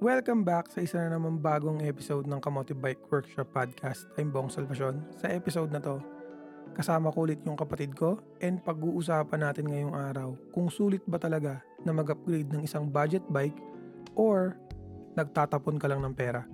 Welcome 0.00 0.48
back 0.48 0.72
sa 0.72 0.80
isa 0.80 0.96
na 0.96 1.20
naman 1.20 1.44
bagong 1.44 1.84
episode 1.84 2.24
ng 2.24 2.40
Kamote 2.40 2.72
Bike 2.72 3.04
Workshop 3.12 3.52
Podcast. 3.52 4.08
I'm 4.16 4.32
Bong 4.32 4.48
Salvacion. 4.48 5.04
Sa 5.20 5.28
episode 5.28 5.68
na 5.68 5.76
to, 5.76 6.00
kasama 6.72 7.12
ko 7.12 7.28
ulit 7.28 7.44
yung 7.44 7.52
kapatid 7.52 7.92
ko 7.92 8.16
and 8.40 8.64
pag-uusapan 8.64 9.44
natin 9.44 9.68
ngayong 9.68 9.92
araw 9.92 10.32
kung 10.56 10.72
sulit 10.72 11.04
ba 11.04 11.20
talaga 11.20 11.60
na 11.84 11.92
mag-upgrade 11.92 12.48
ng 12.48 12.64
isang 12.64 12.88
budget 12.88 13.20
bike 13.28 13.60
or 14.16 14.56
nagtatapon 15.20 15.76
ka 15.76 15.84
lang 15.84 16.00
ng 16.00 16.16
pera. 16.16 16.48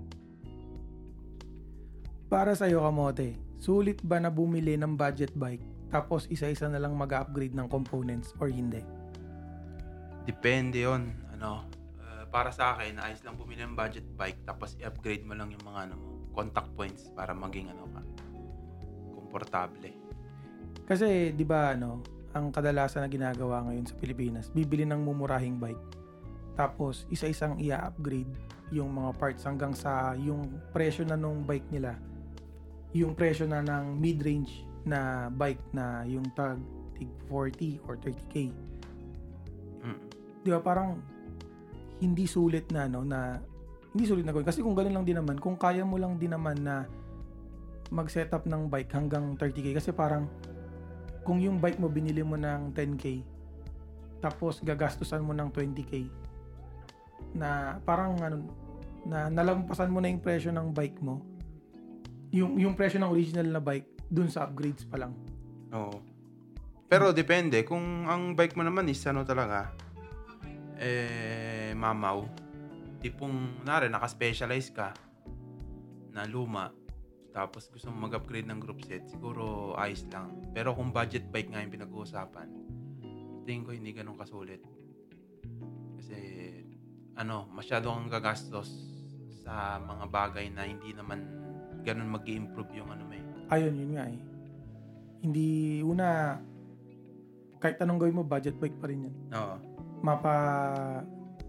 Para 2.27 2.51
sa 2.51 2.67
iyo 2.67 2.83
kamote, 2.83 3.31
sulit 3.63 4.03
ba 4.03 4.19
na 4.19 4.27
bumili 4.27 4.75
ng 4.75 4.99
budget 4.99 5.31
bike 5.39 5.63
tapos 5.87 6.27
isa-isa 6.27 6.67
na 6.67 6.83
lang 6.83 6.99
mag-upgrade 6.99 7.55
ng 7.55 7.71
components 7.71 8.35
or 8.43 8.51
hindi? 8.51 8.83
Depende 10.27 10.83
yon 10.83 11.15
Ano, 11.31 11.76
para 12.27 12.51
sa 12.51 12.75
akin, 12.75 12.99
ayos 12.99 13.23
lang 13.23 13.35
bumili 13.39 13.63
ng 13.63 13.75
budget 13.75 14.05
bike 14.15 14.43
tapos 14.43 14.75
i-upgrade 14.79 15.23
mo 15.23 15.33
lang 15.33 15.51
yung 15.51 15.63
mga 15.63 15.89
ano 15.89 15.95
mo, 15.95 16.09
contact 16.35 16.69
points 16.77 17.09
para 17.15 17.31
maging 17.33 17.71
ano 17.71 17.87
ka, 17.91 18.01
komportable. 19.15 19.91
Kasi 20.87 21.35
'di 21.35 21.45
ba 21.47 21.75
ano, 21.75 21.99
ang 22.31 22.53
kadalasan 22.53 23.03
na 23.03 23.09
ginagawa 23.09 23.65
ngayon 23.67 23.85
sa 23.87 23.95
Pilipinas, 23.97 24.53
bibili 24.53 24.85
ng 24.85 25.01
mumurahing 25.01 25.57
bike. 25.57 25.83
Tapos 26.53 27.05
isa-isang 27.09 27.57
i-upgrade 27.61 28.29
yung 28.73 28.91
mga 28.91 29.11
parts 29.15 29.43
hanggang 29.47 29.71
sa 29.71 30.13
yung 30.17 30.47
presyo 30.75 31.07
na 31.07 31.15
nung 31.15 31.45
bike 31.47 31.69
nila. 31.71 31.95
Yung 32.91 33.13
presyo 33.15 33.45
na 33.47 33.63
ng 33.63 33.97
mid-range 33.99 34.67
na 34.87 35.27
bike 35.31 35.63
na 35.75 36.07
yung 36.07 36.25
tag 36.33 36.59
tig 36.97 37.11
40 37.29 37.83
or 37.85 37.99
30k. 38.01 38.49
Mm. 39.85 39.99
'Di 40.41 40.49
ba 40.49 40.59
parang 40.63 40.97
hindi 42.01 42.25
sulit 42.29 42.69
na 42.69 42.85
no 42.85 43.01
na 43.01 43.41
hindi 43.97 44.05
sulit 44.05 44.23
na 44.27 44.33
gawin 44.35 44.45
kasi 44.45 44.61
kung 44.61 44.77
ganoon 44.77 45.01
lang 45.01 45.07
din 45.07 45.17
naman, 45.17 45.41
kung 45.41 45.57
kaya 45.57 45.81
mo 45.81 45.97
lang 45.97 46.21
din 46.21 46.29
naman 46.29 46.61
na 46.61 46.85
mag-setup 47.89 48.45
ng 48.45 48.67
bike 48.67 48.91
hanggang 48.93 49.33
30k 49.39 49.73
kasi 49.73 49.89
parang 49.95 50.27
kung 51.23 51.39
yung 51.39 51.57
bike 51.57 51.79
mo 51.79 51.87
binili 51.87 52.21
mo 52.21 52.35
ng 52.35 52.75
10k 52.75 53.23
tapos 54.19 54.59
gagastusan 54.61 55.23
mo 55.23 55.31
ng 55.31 55.49
20k 55.49 56.07
na 57.33 57.79
parang 57.87 58.19
ano 58.19 58.43
na 59.07 59.31
nalampasan 59.31 59.87
mo 59.87 60.03
na 60.03 60.11
yung 60.11 60.19
presyo 60.19 60.51
ng 60.51 60.75
bike 60.75 60.99
mo 60.99 61.23
yung 62.35 62.59
yung 62.59 62.75
presyo 62.75 62.99
ng 62.99 63.11
original 63.11 63.47
na 63.47 63.61
bike 63.63 63.87
dun 64.11 64.27
sa 64.27 64.43
upgrades 64.47 64.83
pa 64.83 64.99
lang 64.99 65.15
Oo. 65.71 65.99
Pero 66.87 67.11
depende 67.11 67.67
kung 67.67 68.07
ang 68.07 68.31
bike 68.35 68.55
mo 68.55 68.63
naman 68.63 68.87
is 68.87 69.03
ano 69.03 69.27
talaga 69.27 69.75
eh 70.77 71.73
mamaw. 71.73 72.25
Tipong 73.01 73.61
nare 73.65 73.89
naka-specialize 73.89 74.69
ka 74.73 74.89
na 76.13 76.25
luma 76.25 76.73
tapos 77.37 77.69
gusto 77.69 77.93
mo 77.93 78.09
mag-upgrade 78.09 78.49
ng 78.49 78.57
group 78.57 78.81
set, 78.81 79.05
siguro 79.05 79.77
ayos 79.77 80.01
lang. 80.09 80.33
Pero 80.57 80.73
kung 80.73 80.89
budget 80.89 81.29
bike 81.29 81.53
nga 81.53 81.61
yung 81.61 81.69
pinag-uusapan, 81.69 82.49
tingin 83.45 83.61
ko 83.61 83.77
hindi 83.77 83.93
ganun 83.93 84.17
kasulit. 84.17 84.65
Kasi, 86.01 86.17
ano, 87.13 87.45
masyado 87.53 87.93
kang 87.93 88.09
gagastos 88.09 88.73
sa 89.45 89.77
mga 89.77 90.05
bagay 90.09 90.49
na 90.49 90.65
hindi 90.65 90.97
naman 90.97 91.23
ganun 91.85 92.09
mag 92.09 92.25
improve 92.25 92.73
yung 92.75 92.89
ano 92.91 93.07
may. 93.07 93.21
ayun 93.47 93.79
yun 93.79 93.91
nga 93.95 94.03
eh 94.11 94.19
hindi 95.23 95.79
una 95.87 96.35
kahit 97.63 97.79
anong 97.79 97.95
gawin 97.95 98.17
mo 98.19 98.23
budget 98.27 98.59
bike 98.59 98.75
pa 98.75 98.91
rin 98.91 99.07
yan 99.07 99.15
Oo. 99.31 99.55
Mapa 100.01 100.33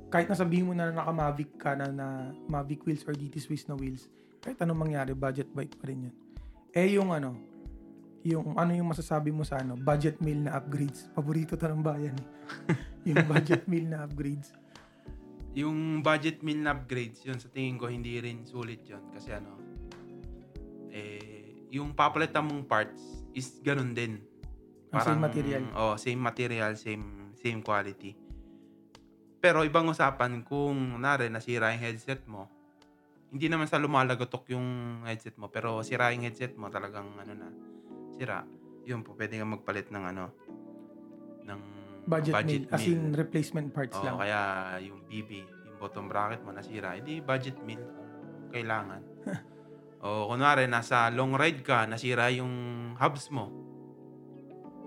kahit 0.08 0.28
nasabihin 0.28 0.68
mo 0.68 0.72
na 0.72 0.88
naka 0.88 1.12
Mavic 1.12 1.50
ka 1.60 1.76
na, 1.76 1.92
na 1.92 2.06
Mavic 2.48 2.84
wheels 2.88 3.04
or 3.04 3.12
DT 3.12 3.40
Swiss 3.42 3.68
na 3.68 3.76
wheels 3.76 4.08
kahit 4.40 4.56
anong 4.64 4.88
mangyari 4.88 5.12
budget 5.12 5.50
bike 5.52 5.76
pa 5.76 5.88
rin 5.88 6.08
yan 6.08 6.14
eh 6.72 6.88
yung 6.96 7.12
ano 7.12 7.36
yung 8.24 8.56
ano 8.56 8.72
yung 8.74 8.88
masasabi 8.88 9.30
mo 9.30 9.44
sa 9.44 9.60
ano 9.60 9.76
budget 9.76 10.18
meal 10.24 10.48
na 10.48 10.56
upgrades 10.56 11.08
paborito 11.12 11.54
to 11.54 11.68
ng 11.68 11.84
bayan 11.84 12.16
eh. 12.16 12.26
yung 13.12 13.24
budget 13.28 13.64
meal 13.68 13.86
na 13.88 14.04
upgrades 14.04 14.52
Yung 15.58 16.04
budget 16.06 16.44
meal 16.46 16.62
na 16.62 16.70
upgrades, 16.76 17.26
yun 17.26 17.34
sa 17.40 17.50
tingin 17.50 17.80
ko 17.80 17.90
hindi 17.90 18.20
rin 18.22 18.46
sulit 18.46 18.84
yun. 18.86 19.02
Kasi 19.10 19.34
ano, 19.34 19.58
eh, 20.92 21.66
yung 21.74 21.98
papalitan 21.98 22.46
mong 22.46 22.62
parts 22.68 23.26
is 23.34 23.58
ganun 23.64 23.90
din. 23.90 24.22
Ang 24.94 25.02
same 25.02 25.18
material. 25.18 25.64
Oh, 25.74 25.98
same 25.98 26.20
material, 26.20 26.72
same 26.78 27.34
same 27.34 27.58
quality. 27.58 28.14
Pero 29.38 29.62
ibang 29.62 29.86
usapan 29.86 30.42
kung 30.42 30.98
nare 30.98 31.30
nasira 31.30 31.70
yung 31.70 31.82
headset 31.82 32.26
mo. 32.26 32.50
Hindi 33.30 33.46
naman 33.46 33.70
sa 33.70 33.78
lumalagotok 33.78 34.50
yung 34.56 35.00
headset 35.06 35.36
mo, 35.38 35.52
pero 35.52 35.84
sira 35.86 36.10
yung 36.10 36.26
headset 36.26 36.56
mo 36.58 36.72
talagang 36.72 37.12
ano 37.14 37.32
na, 37.36 37.48
sira. 38.16 38.42
Yun 38.88 39.04
po, 39.04 39.14
pwede 39.14 39.36
kang 39.36 39.52
magpalit 39.52 39.92
ng 39.92 40.04
ano, 40.04 40.24
ng 41.44 41.60
budget, 42.08 42.34
meal 42.48 42.64
as 42.72 42.88
in 42.88 43.12
replacement 43.12 43.68
parts 43.70 44.00
Oo, 44.00 44.04
lang 44.08 44.16
kaya 44.16 44.40
yung 44.80 45.04
BB, 45.04 45.44
yung 45.44 45.76
bottom 45.76 46.08
bracket 46.08 46.40
mo 46.40 46.56
nasira, 46.56 46.96
hindi 46.96 47.20
budget 47.20 47.60
meal 47.68 47.84
kung 48.42 48.50
kailangan. 48.50 49.02
o 50.04 50.32
kunwari, 50.32 50.64
nasa 50.64 51.12
long 51.12 51.36
ride 51.36 51.60
ka, 51.60 51.84
nasira 51.84 52.32
yung 52.32 52.50
hubs 52.96 53.28
mo. 53.28 53.52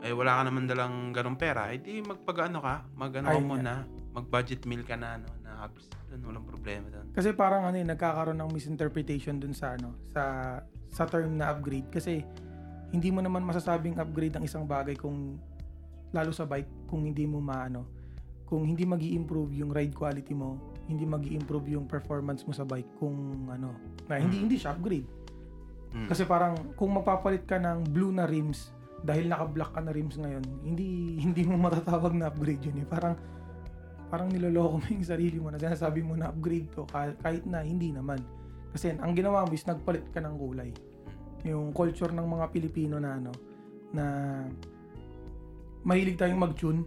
Eh, 0.02 0.10
wala 0.10 0.42
ka 0.42 0.50
naman 0.50 0.66
dalang 0.66 1.14
ganong 1.14 1.38
pera, 1.38 1.70
edi 1.70 2.02
magpag-ano 2.02 2.58
ka, 2.58 2.90
mag-ano 2.98 3.30
ka 3.30 3.38
Ayun 3.38 3.46
muna, 3.46 3.86
mag-budget 4.12 4.68
meal 4.68 4.84
ka 4.84 5.00
na, 5.00 5.20
ano, 5.20 5.28
na 5.44 5.64
hubs. 5.64 5.88
Doon, 6.12 6.22
walang 6.28 6.46
problema 6.48 6.88
doon. 6.92 7.08
Kasi 7.16 7.32
parang 7.32 7.64
ano 7.64 7.80
eh, 7.80 7.86
nagkakaroon 7.88 8.38
ng 8.40 8.52
misinterpretation 8.52 9.40
dun 9.40 9.56
sa 9.56 9.80
ano, 9.80 9.96
sa 10.12 10.24
sa 10.92 11.08
term 11.08 11.40
na 11.40 11.52
upgrade 11.56 11.88
kasi 11.88 12.20
hindi 12.92 13.08
mo 13.08 13.24
naman 13.24 13.48
masasabing 13.48 13.96
upgrade 13.96 14.36
ang 14.36 14.44
isang 14.44 14.68
bagay 14.68 15.00
kung 15.00 15.40
lalo 16.12 16.36
sa 16.36 16.44
bike 16.44 16.92
kung 16.92 17.08
hindi 17.08 17.24
mo 17.24 17.40
maano 17.40 18.02
kung 18.52 18.68
hindi 18.68 18.84
magi 18.84 19.16
improve 19.16 19.56
yung 19.56 19.72
ride 19.72 19.96
quality 19.96 20.36
mo, 20.36 20.60
hindi 20.92 21.08
magi 21.08 21.32
improve 21.32 21.72
yung 21.72 21.88
performance 21.88 22.44
mo 22.44 22.52
sa 22.52 22.68
bike 22.68 23.00
kung 23.00 23.48
ano, 23.48 23.72
na 24.12 24.20
hindi 24.20 24.44
hindi 24.44 24.60
siya 24.60 24.76
upgrade. 24.76 25.08
Mm. 25.96 26.12
Kasi 26.12 26.28
parang 26.28 26.76
kung 26.76 26.92
mapapalit 26.92 27.48
ka 27.48 27.56
ng 27.56 27.88
blue 27.96 28.12
na 28.12 28.28
rims 28.28 28.76
dahil 29.08 29.32
naka-black 29.32 29.72
ka 29.72 29.80
na 29.80 29.96
rims 29.96 30.20
ngayon, 30.20 30.44
hindi 30.68 31.16
hindi 31.24 31.48
mo 31.48 31.56
matatawag 31.64 32.12
na 32.12 32.28
upgrade 32.28 32.60
yun 32.68 32.84
eh. 32.84 32.88
Parang 32.92 33.16
parang 34.12 34.28
niloloko 34.28 34.84
mo 34.84 34.88
yung 34.92 35.08
sarili 35.08 35.40
mo 35.40 35.48
na 35.48 35.58
sinasabi 35.58 36.04
mo 36.04 36.20
na 36.20 36.28
upgrade 36.28 36.68
to 36.76 36.84
kah- 36.84 37.16
kahit 37.24 37.48
na 37.48 37.64
hindi 37.64 37.96
naman. 37.96 38.20
Kasi 38.76 38.92
ang 39.00 39.16
ginawa 39.16 39.48
mo 39.48 39.56
is 39.56 39.64
nagpalit 39.64 40.04
ka 40.12 40.20
ng 40.20 40.36
kulay. 40.36 40.70
Yung 41.48 41.72
culture 41.72 42.12
ng 42.12 42.28
mga 42.28 42.46
Pilipino 42.52 43.00
na 43.00 43.16
ano 43.16 43.32
na 43.92 44.06
mahilig 45.84 46.20
tayong 46.20 46.40
mag-tune. 46.40 46.84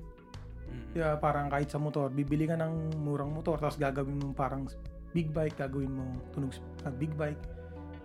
Mm. 0.68 0.84
Kaya 0.94 1.08
parang 1.18 1.48
kahit 1.48 1.68
sa 1.68 1.80
motor, 1.80 2.12
bibili 2.12 2.44
ka 2.44 2.60
ng 2.60 3.00
murang 3.00 3.32
motor 3.32 3.56
tapos 3.56 3.76
gagawin 3.76 4.20
mo 4.20 4.30
parang 4.32 4.68
big 5.16 5.32
bike, 5.32 5.56
gagawin 5.56 5.90
mo 5.90 6.04
tunog 6.30 6.52
sa 6.78 6.92
big 6.92 7.12
bike. 7.16 7.40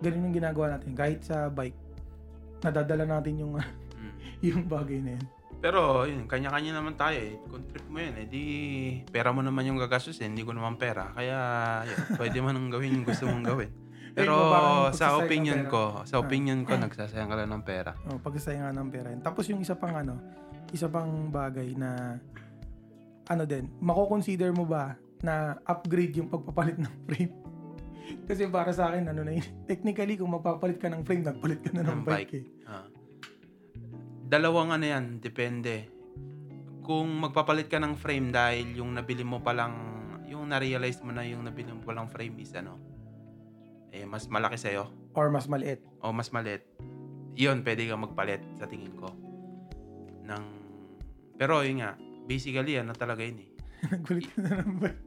Ganun 0.00 0.32
yung 0.32 0.36
ginagawa 0.36 0.76
natin. 0.76 0.96
Kahit 0.96 1.20
sa 1.22 1.52
bike, 1.52 1.76
nadadala 2.64 3.04
natin 3.04 3.36
yung 3.36 3.54
Mm. 4.00 4.16
yung 4.40 4.62
bagay 4.64 4.96
na 5.04 5.12
yun. 5.20 5.26
Pero, 5.60 6.02
yun, 6.02 6.24
kanya-kanya 6.24 6.72
naman 6.74 6.96
tayo 6.96 7.14
eh. 7.14 7.36
Kung 7.44 7.68
trip 7.68 7.84
mo 7.84 8.00
yun, 8.00 8.16
eh, 8.16 8.24
di 8.24 8.44
pera 9.06 9.28
mo 9.28 9.44
naman 9.44 9.62
yung 9.62 9.76
gagastusin, 9.76 10.32
hindi 10.32 10.40
ko 10.40 10.52
naman 10.52 10.74
pera. 10.74 11.12
Kaya, 11.12 11.36
yun, 11.84 11.98
pwede 12.20 12.38
mo 12.40 12.48
nang 12.48 12.68
gawin 12.68 12.96
yung 12.96 13.04
gusto 13.04 13.24
mong 13.24 13.44
gawin. 13.44 13.70
Pero 14.10 14.34
sa 14.90 15.14
pagsasayang 15.14 15.20
opinion 15.22 15.60
ko, 15.66 15.82
sa 16.02 16.16
Ah. 16.16 16.20
opinion 16.20 16.60
ko, 16.64 16.72
nagsasayang 16.74 17.28
ka 17.28 17.36
lang 17.36 17.50
ng 17.52 17.62
pera. 17.62 17.92
Oh, 18.08 18.18
pagsasayangan 18.18 18.74
ng 18.74 18.88
pera. 18.90 19.08
Tapos 19.20 19.46
yung 19.46 19.60
isa 19.60 19.76
pang 19.76 19.94
ano, 19.94 20.16
isa 20.72 20.88
pang 20.88 21.28
bagay 21.28 21.76
na 21.76 22.16
ano 23.26 23.44
din, 23.44 23.70
mako-consider 23.78 24.50
mo 24.50 24.64
ba 24.64 24.96
na 25.20 25.54
upgrade 25.62 26.16
yung 26.16 26.26
pagpapalit 26.26 26.74
ng 26.74 26.90
frame? 27.06 27.30
Kasi 28.26 28.48
para 28.48 28.72
sa 28.72 28.90
akin, 28.90 29.06
ano 29.06 29.22
na 29.22 29.36
yun, 29.36 29.46
technically 29.64 30.18
kung 30.18 30.32
magpapalit 30.32 30.80
ka 30.80 30.88
ng 30.88 31.04
frame, 31.04 31.22
nagpalit 31.22 31.60
ka 31.60 31.70
na 31.70 31.84
ng, 31.84 32.02
Ng 32.02 32.02
bike, 32.02 32.16
bike. 32.26 32.34
eh. 32.34 32.66
Ah. 32.66 32.86
Dalawang 34.30 34.70
ano 34.70 34.86
yan, 34.86 35.18
depende. 35.18 35.90
Kung 36.86 37.18
magpapalit 37.18 37.66
ka 37.66 37.82
ng 37.82 37.98
frame 37.98 38.30
dahil 38.30 38.78
yung 38.78 38.94
nabili 38.94 39.26
mo 39.26 39.42
palang, 39.42 39.74
yung 40.30 40.46
na-realize 40.46 41.02
mo 41.02 41.10
na 41.10 41.26
yung 41.26 41.42
nabili 41.42 41.74
mo 41.74 41.82
palang 41.82 42.06
frame 42.06 42.38
is 42.38 42.54
ano, 42.54 42.78
eh, 43.90 44.06
mas 44.06 44.30
malaki 44.30 44.54
sa'yo 44.54 44.86
Or 45.18 45.34
mas 45.34 45.50
maliit. 45.50 45.82
o 45.98 46.14
mas 46.14 46.30
maliit, 46.30 46.62
yun, 47.34 47.66
pwede 47.66 47.90
kang 47.90 48.06
magpalit 48.06 48.38
sa 48.54 48.70
tingin 48.70 48.94
ko. 48.94 49.10
Ng, 50.22 50.44
pero 51.34 51.66
yun 51.66 51.82
nga, 51.82 51.98
basically, 52.22 52.78
ano 52.78 52.94
talaga 52.94 53.26
yun 53.26 53.42
eh. 53.42 53.50
nagpalit 53.90 54.30
ka 54.30 54.38
na 54.46 54.62
ng 54.62 54.78
bike. 54.78 55.00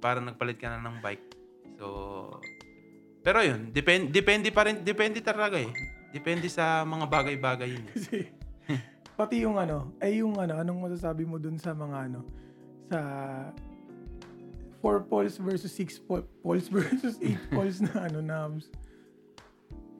Parang 0.00 0.24
nagpalit 0.24 0.56
ka 0.56 0.68
na 0.72 0.80
ng 0.80 0.96
bike. 1.04 1.24
So, 1.76 1.86
pero 3.20 3.44
yun, 3.44 3.76
depend, 3.76 4.08
depende 4.08 4.48
pa 4.48 4.64
rin, 4.64 4.80
depende 4.80 5.20
talaga 5.20 5.60
eh. 5.60 5.68
Depende 6.10 6.48
sa 6.48 6.80
mga 6.88 7.04
bagay-bagay 7.04 7.68
yun 7.68 7.84
eh. 7.92 8.39
Pati 9.20 9.44
yung 9.44 9.60
ano, 9.60 9.92
ay 10.00 10.24
yung 10.24 10.40
ano, 10.40 10.56
anong 10.56 10.88
masasabi 10.88 11.28
mo 11.28 11.36
dun 11.36 11.60
sa 11.60 11.76
mga 11.76 12.08
ano, 12.08 12.24
sa 12.88 12.98
4 14.80 15.12
poles 15.12 15.36
versus 15.36 15.68
6 15.76 16.08
po- 16.08 16.24
poles 16.40 16.72
versus 16.72 17.20
8 17.20 17.52
poles 17.52 17.84
na 17.84 18.08
ano 18.08 18.24
nabs. 18.24 18.72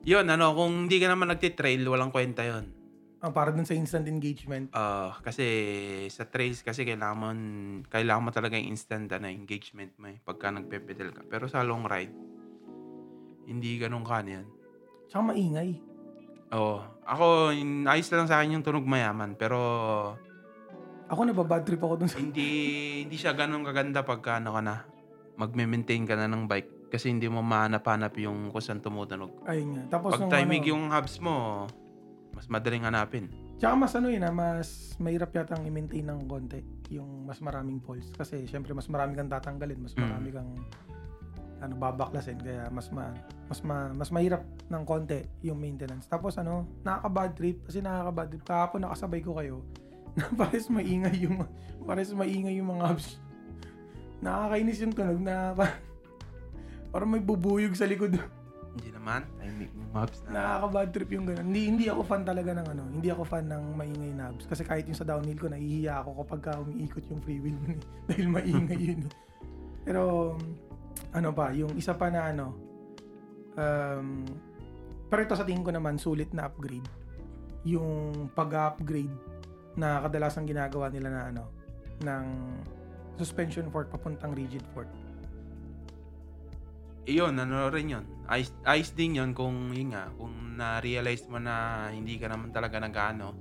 Yun, 0.09 0.25
ano, 0.25 0.57
kung 0.57 0.89
hindi 0.89 0.97
ka 0.97 1.13
naman 1.13 1.29
nagtitrail, 1.29 1.85
walang 1.85 2.09
kwenta 2.09 2.41
yun. 2.41 2.73
Ah, 3.21 3.29
para 3.29 3.53
dun 3.53 3.61
sa 3.61 3.77
instant 3.77 4.09
engagement. 4.09 4.73
Ah, 4.73 5.13
kasi 5.21 5.45
sa 6.09 6.25
trails 6.25 6.65
kasi 6.65 6.81
kailangan 6.81 7.17
mo, 7.21 7.29
kailangan 7.93 8.25
mo 8.25 8.33
talaga 8.33 8.57
yung 8.57 8.73
instant 8.73 9.05
ano, 9.13 9.29
engagement 9.29 9.93
mo 10.01 10.09
eh, 10.09 10.17
pagka 10.17 10.49
nagpe-pedal 10.49 11.13
ka. 11.13 11.21
Pero 11.29 11.45
sa 11.45 11.61
long 11.61 11.85
ride, 11.85 12.17
hindi 13.45 13.77
ganun 13.77 14.01
ka 14.01 14.25
yan. 14.25 14.49
Tsaka 15.13 15.29
maingay. 15.29 15.77
Oo. 16.57 16.81
Ako, 17.11 17.51
in- 17.51 17.83
ayos 17.85 18.07
lang 18.07 18.25
sa 18.25 18.39
akin 18.39 18.55
yung 18.55 18.65
tunog 18.65 18.87
mayaman. 18.87 19.35
Pero 19.35 19.59
Ako 21.11 21.27
nababad 21.27 21.67
trip 21.67 21.83
ako 21.83 21.99
dun 21.99 22.07
sa... 22.07 22.23
hindi 22.23 22.47
hindi 23.03 23.19
siya 23.19 23.35
ganun 23.35 23.67
kaganda 23.67 23.99
pagka 23.99 24.39
ano 24.39 24.55
ka 24.55 24.61
na, 24.63 24.87
magme-maintain 25.35 26.07
ka 26.07 26.15
na 26.15 26.31
ng 26.31 26.47
bike. 26.47 26.87
Kasi 26.87 27.11
hindi 27.11 27.27
mo 27.27 27.43
mahanap-hanap 27.43 28.15
yung 28.15 28.47
kung 28.47 28.63
saan 28.63 28.79
tumutunog. 28.79 29.43
Ayun 29.43 29.75
nga. 29.75 29.99
Tapos 29.99 30.15
Pag 30.15 30.23
nung 30.23 30.31
timing 30.31 30.63
ano, 30.63 30.71
yung 30.71 30.83
hubs 30.87 31.19
mo, 31.19 31.67
mas 32.31 32.47
madaling 32.47 32.87
hanapin. 32.87 33.27
Tsaka 33.59 33.75
mas 33.75 33.91
ano 33.93 34.07
yun 34.07 34.23
ah, 34.23 34.31
mas 34.31 34.95
mahirap 34.97 35.35
yatang 35.35 35.67
i-maintain 35.67 36.07
ng 36.07 36.25
konti 36.25 36.63
yung 36.89 37.27
mas 37.27 37.43
maraming 37.43 37.83
poles. 37.83 38.07
Kasi 38.11 38.47
syempre 38.47 38.71
mas 38.71 38.87
marami 38.87 39.15
kang 39.15 39.27
tatanggalin, 39.27 39.79
mas 39.79 39.93
Mm. 39.95 40.01
marami 40.03 40.29
kang 40.31 40.49
ano 41.61 41.77
babaklasin 41.77 42.41
kaya 42.41 42.67
mas 42.73 42.89
ma, 42.89 43.13
mas 43.45 43.61
ma, 43.61 43.93
mas 43.93 44.09
mahirap 44.09 44.41
ng 44.67 44.83
konti 44.83 45.21
yung 45.45 45.61
maintenance. 45.61 46.09
Tapos 46.09 46.35
ano, 46.41 46.65
nakaka-bad 46.81 47.31
trip 47.37 47.57
kasi 47.69 47.79
nakaka-bad 47.79 48.27
trip. 48.33 48.43
Kahapon 48.43 48.81
nakasabay 48.81 49.21
ko 49.21 49.37
kayo 49.37 49.61
na 50.17 50.27
pares 50.33 50.67
maingay 50.67 51.23
yung 51.23 51.45
pares 51.85 52.11
maingay 52.11 52.57
yung 52.57 52.73
mga 52.73 52.83
hubs. 52.91 53.21
Nakakainis 54.21 54.81
yung 54.81 54.93
tunog 54.93 55.21
na 55.21 55.53
pa, 55.53 55.77
parang 56.89 57.09
may 57.09 57.21
bubuyog 57.21 57.77
sa 57.77 57.85
likod. 57.85 58.17
Hindi 58.71 58.89
naman. 58.95 59.27
Timing 59.35 59.71
yung 59.75 59.91
hubs 59.91 60.17
na. 60.23 60.29
Nakaka-bad 60.31 60.89
trip 60.95 61.09
yung 61.11 61.25
ganun. 61.27 61.45
Hindi, 61.51 61.61
hindi 61.67 61.85
ako 61.91 62.01
fan 62.07 62.23
talaga 62.23 62.51
ng 62.55 62.67
ano, 62.71 62.83
hindi 62.87 63.09
ako 63.11 63.23
fan 63.27 63.45
ng 63.51 63.63
maingay 63.75 64.11
na 64.15 64.31
abs. 64.31 64.47
Kasi 64.47 64.63
kahit 64.63 64.87
yung 64.87 64.95
sa 64.95 65.03
downhill 65.03 65.35
ko, 65.35 65.51
nahihiya 65.51 66.01
ako 66.01 66.23
kapag 66.23 66.41
ka 66.47 66.51
umiikot 66.63 67.03
yung 67.11 67.21
free 67.21 67.41
wheel 67.43 67.59
eh. 67.67 67.77
Dahil 68.07 68.27
maingay 68.31 68.81
yun. 68.95 69.01
Pero, 69.83 70.33
ano 71.11 71.29
pa, 71.35 71.51
yung 71.51 71.75
isa 71.75 71.95
pa 71.95 72.07
na 72.07 72.31
ano, 72.31 72.55
um, 73.55 74.23
pero 75.11 75.27
ito 75.27 75.35
sa 75.35 75.43
tingin 75.43 75.67
ko 75.67 75.75
naman, 75.75 75.99
sulit 75.99 76.31
na 76.31 76.47
upgrade. 76.47 76.87
Yung 77.67 78.31
pag-upgrade 78.31 79.11
na 79.75 79.99
kadalasang 80.07 80.47
ginagawa 80.47 80.87
nila 80.87 81.11
na 81.11 81.21
ano, 81.35 81.43
ng 81.99 82.25
suspension 83.19 83.67
fork 83.69 83.91
papuntang 83.91 84.31
rigid 84.31 84.63
fork. 84.71 84.87
Iyon, 87.05 87.35
ano 87.43 87.67
rin 87.67 87.97
yun. 87.97 88.05
Ayos, 88.31 88.55
ayos 88.63 88.95
din 88.95 89.19
yun 89.19 89.35
kung 89.35 89.75
yun 89.75 89.91
nga, 89.91 90.07
kung 90.15 90.55
na-realize 90.55 91.27
mo 91.27 91.41
na 91.41 91.89
hindi 91.91 92.15
ka 92.15 92.31
naman 92.31 92.55
talaga 92.55 92.79
nag-ano, 92.79 93.35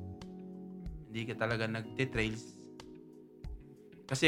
hindi 1.07 1.23
ka 1.29 1.39
talaga 1.39 1.71
nagtitrails. 1.71 2.60
Kasi 4.11 4.27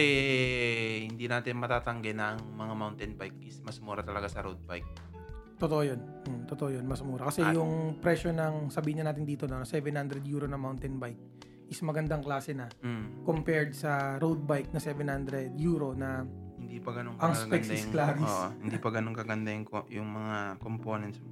hindi 1.03 1.27
natin 1.27 1.59
matatanggi 1.59 2.15
na 2.15 2.33
ang 2.33 2.55
mga 2.55 2.75
mountain 2.77 3.13
bike 3.13 3.43
is 3.43 3.59
mas 3.61 3.83
mura 3.83 4.01
talaga 4.01 4.31
sa 4.31 4.39
road 4.41 4.63
bike. 4.63 4.87
Totoo 5.59 5.83
yun. 5.83 5.99
Hmm, 6.23 6.43
totoo 6.47 6.71
yun. 6.71 6.87
Mas 6.87 7.03
mura. 7.03 7.27
Kasi 7.27 7.43
At- 7.43 7.51
yung 7.53 7.99
presyo 7.99 8.31
ng, 8.31 8.71
sabihin 8.71 9.03
na 9.03 9.11
natin 9.11 9.23
dito, 9.23 9.47
na 9.47 9.63
700 9.63 10.23
euro 10.25 10.47
na 10.47 10.55
mountain 10.55 10.99
bike 10.99 11.19
is 11.67 11.79
magandang 11.81 12.21
klase 12.21 12.53
na 12.53 12.71
Mm. 12.79 13.25
compared 13.25 13.73
sa 13.73 14.19
road 14.19 14.43
bike 14.43 14.71
na 14.71 14.79
700 14.79 15.51
euro 15.59 15.95
na 15.95 16.23
Hindi 16.55 16.79
pa 16.79 16.95
ganun 16.95 17.19
Ang 17.19 17.35
specs 17.35 17.69
is 17.69 17.91
Claris. 17.91 18.23
oo, 18.23 18.55
hindi 18.57 18.79
pa 18.79 18.89
ganun 18.89 19.13
kaganda 19.13 19.51
yung, 19.51 19.67
ko- 19.67 19.89
yung 19.89 20.07
mga 20.07 20.37
components 20.59 21.19
mo. 21.19 21.27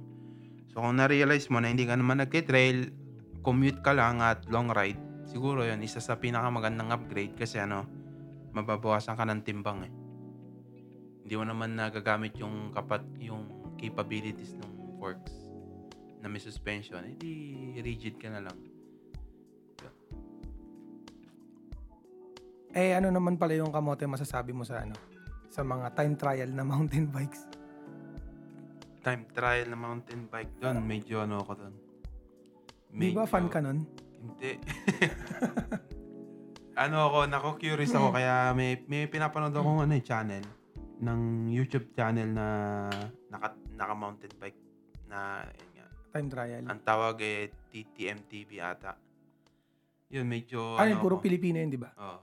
So 0.67 0.83
kung 0.83 0.99
na-realize 0.99 1.47
mo 1.47 1.59
na 1.59 1.67
hindi 1.67 1.87
ka 1.87 1.95
naman 1.95 2.19
nagtitrail, 2.19 2.91
commute 3.39 3.79
ka 3.79 3.91
lang 3.91 4.19
at 4.19 4.43
long 4.47 4.67
ride, 4.67 4.99
siguro 5.23 5.63
yun, 5.63 5.79
isa 5.79 5.97
sa 5.97 6.15
pinakamagandang 6.15 6.91
upgrade 6.91 7.31
kasi 7.33 7.57
ano, 7.57 7.87
mababawasan 8.51 9.15
ka 9.15 9.23
ng 9.27 9.41
timbang 9.43 9.79
eh. 9.87 9.93
Hindi 11.25 11.33
mo 11.39 11.45
naman 11.47 11.79
nagagamit 11.79 12.35
yung 12.39 12.75
kapat, 12.75 13.03
yung 13.19 13.75
capabilities 13.79 14.55
ng 14.59 14.99
forks 14.99 15.33
na 16.21 16.29
may 16.29 16.37
suspension, 16.37 17.01
hindi 17.01 17.73
rigid 17.81 18.21
ka 18.21 18.29
na 18.29 18.45
lang. 18.45 18.71
eh 22.71 22.95
ano 22.95 23.11
naman 23.11 23.35
pala 23.35 23.59
yung 23.59 23.71
kamote 23.71 24.07
masasabi 24.07 24.55
mo 24.55 24.63
sa 24.63 24.83
ano 24.83 24.95
sa 25.51 25.67
mga 25.67 25.91
time 25.91 26.15
trial 26.15 26.49
na 26.55 26.63
mountain 26.63 27.11
bikes. 27.15 27.43
Time 29.03 29.27
trial 29.35 29.67
na 29.67 29.75
mountain 29.75 30.29
bike 30.31 30.61
doon, 30.61 30.79
medyo 30.79 31.19
ano 31.19 31.43
ako 31.43 31.59
doon. 31.59 31.75
Di 32.95 33.11
ba 33.11 33.27
fan 33.27 33.51
ka 33.51 33.59
nun? 33.59 33.83
Hindi. 34.21 34.51
ano 36.75 36.97
ako, 37.07 37.17
nako 37.27 37.49
curious 37.59 37.91
ako 37.91 38.15
kaya 38.15 38.55
may 38.55 38.79
may 38.87 39.05
pinapanood 39.05 39.51
akong 39.51 39.83
ano 39.83 39.93
eh, 39.93 40.03
channel 40.03 40.43
ng 41.01 41.49
YouTube 41.49 41.91
channel 41.91 42.29
na 42.31 42.47
naka 43.27 43.57
naka 43.75 43.93
mountain 43.97 44.31
bike 44.37 44.59
na 45.09 45.43
yun 45.51 45.69
nga, 45.75 45.87
Time 46.13 46.29
trial. 46.29 46.63
ang 46.69 46.79
tawag 46.81 47.15
eh 47.19 47.49
TTMTV 47.71 48.49
ata. 48.61 48.95
Yun 50.11 50.27
medyo 50.27 50.75
Ano 50.75 50.91
yun, 50.91 50.99
puro 50.99 51.15
ako, 51.19 51.23
Pilipino 51.23 51.55
yun, 51.57 51.71
di 51.71 51.79
ba? 51.79 51.91
Oh. 51.95 52.19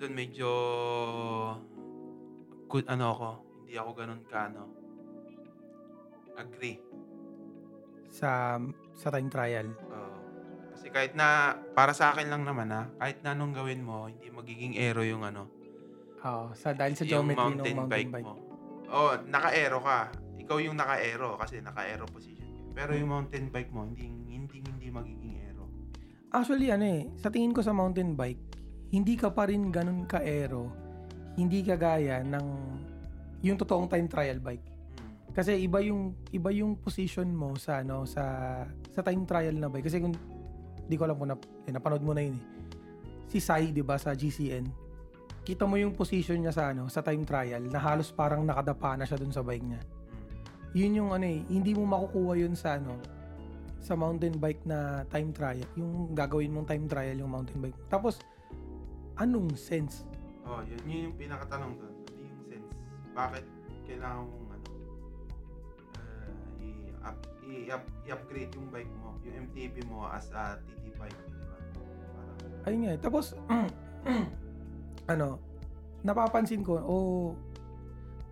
Doon 0.00 0.12
medyo 0.16 0.48
good 2.66 2.88
ano 2.88 3.04
ako, 3.12 3.28
hindi 3.62 3.74
ako 3.76 3.90
ganun 3.92 4.22
ka 4.24 4.48
ano. 4.48 4.62
Agree. 6.34 6.80
Sa 8.08 8.56
sa 8.96 9.08
time 9.12 9.28
trial. 9.28 9.68
Oo. 9.88 10.16
Kasi 10.82 10.90
kahit 10.90 11.14
na, 11.14 11.54
para 11.78 11.94
sa 11.94 12.10
akin 12.10 12.26
lang 12.26 12.42
naman 12.42 12.66
ha, 12.74 12.90
kahit 12.98 13.22
na 13.22 13.38
anong 13.38 13.54
gawin 13.54 13.86
mo, 13.86 14.10
hindi 14.10 14.34
magiging 14.34 14.74
aero 14.74 15.06
yung 15.06 15.22
ano, 15.22 15.46
Oo, 16.26 16.50
sa 16.58 16.74
dahil 16.74 16.98
sa 16.98 17.06
geometry 17.06 17.38
ng 17.38 17.38
mountain, 17.38 17.76
mountain 17.78 18.10
bike, 18.10 18.10
bike. 18.10 18.26
mo. 18.26 18.34
Oo, 18.90 19.14
naka-aero 19.30 19.78
ka. 19.78 20.10
Ikaw 20.42 20.56
yung 20.58 20.74
naka-aero 20.74 21.38
kasi 21.38 21.62
naka-aero 21.62 22.02
position. 22.10 22.50
Pero 22.74 22.98
yung 22.98 23.14
mountain 23.14 23.46
bike 23.54 23.70
mo, 23.70 23.86
hindi 23.86 24.10
hindi 24.10 24.58
hindi 24.58 24.90
magiging 24.90 25.38
aero. 25.38 25.70
Actually, 26.34 26.74
ano 26.74 26.82
eh, 26.82 27.06
sa 27.14 27.30
tingin 27.30 27.54
ko 27.54 27.62
sa 27.62 27.70
mountain 27.70 28.18
bike, 28.18 28.42
hindi 28.90 29.14
ka 29.14 29.30
pa 29.30 29.46
rin 29.46 29.70
ganun 29.70 30.02
ka-aero, 30.10 30.66
hindi 31.38 31.62
ka 31.62 31.78
gaya 31.78 32.26
ng 32.26 32.46
yung 33.46 33.54
totoong 33.54 33.86
time 33.86 34.10
trial 34.10 34.42
bike. 34.42 34.66
Mm. 34.66 35.30
Kasi 35.30 35.62
iba 35.62 35.78
yung 35.78 36.18
iba 36.34 36.50
yung 36.50 36.74
position 36.74 37.30
mo 37.30 37.54
sa 37.54 37.86
ano 37.86 38.02
sa 38.02 38.66
sa 38.90 39.06
time 39.06 39.22
trial 39.30 39.54
na 39.54 39.70
bike. 39.70 39.86
Kasi 39.86 40.02
kung 40.02 40.18
di 40.86 40.94
ko 40.98 41.06
alam 41.06 41.16
kung 41.18 41.30
na, 41.30 41.36
eh, 41.38 41.72
napanood 41.72 42.02
mo 42.02 42.12
na 42.12 42.22
yun 42.22 42.36
eh. 42.36 42.44
Si 43.30 43.38
Sai, 43.40 43.72
'di 43.72 43.80
ba, 43.80 43.96
sa 43.96 44.12
GCN. 44.12 44.68
Kita 45.42 45.66
mo 45.66 45.74
yung 45.74 45.96
position 45.96 46.38
niya 46.38 46.54
sa 46.54 46.70
ano, 46.70 46.86
sa 46.86 47.02
time 47.02 47.26
trial 47.26 47.66
na 47.66 47.80
halos 47.82 48.14
parang 48.14 48.46
nakadapa 48.46 48.94
na 48.94 49.08
siya 49.08 49.18
dun 49.18 49.34
sa 49.34 49.42
bike 49.42 49.66
niya. 49.66 49.80
Mm. 49.82 50.24
Yun 50.76 50.92
yung 51.02 51.10
ano 51.10 51.26
eh, 51.26 51.40
hindi 51.50 51.72
mo 51.74 51.82
makukuha 51.88 52.32
yun 52.38 52.54
sa 52.54 52.78
ano 52.78 52.94
sa 53.82 53.98
mountain 53.98 54.38
bike 54.38 54.62
na 54.62 55.02
time 55.10 55.34
trial. 55.34 55.66
Yung 55.74 56.14
gagawin 56.14 56.54
mong 56.54 56.70
time 56.70 56.86
trial 56.86 57.18
yung 57.18 57.34
mountain 57.34 57.58
bike. 57.58 57.74
Tapos 57.90 58.22
anong 59.18 59.58
sense? 59.58 60.06
Oh, 60.46 60.62
yun, 60.62 60.80
yun 60.86 61.00
yung 61.10 61.16
pinakatanong 61.18 61.74
doon. 61.82 61.94
Ano 62.06 62.22
yung 62.22 62.42
sense? 62.46 62.70
Bakit 63.12 63.44
kailangan 63.90 64.22
mong 64.30 64.41
i-upgrade 68.06 68.52
yung 68.56 68.68
bike 68.68 68.92
mo, 69.00 69.16
yung 69.22 69.48
MTB 69.48 69.86
mo 69.86 70.08
as 70.08 70.28
a 70.32 70.58
TT 70.64 70.84
bike, 70.96 71.20
di 71.28 71.38
ba? 71.38 71.56
Parang, 72.12 72.66
Ayun 72.66 72.80
nga. 72.84 72.92
eh. 72.94 73.00
Tapos, 73.00 73.24
ano, 75.12 75.26
napapansin 76.02 76.62
ko, 76.62 76.78
o 76.78 76.94